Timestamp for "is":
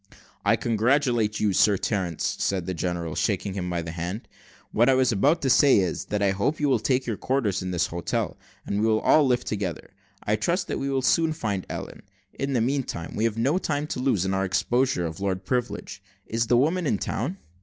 5.77-6.05, 16.25-16.47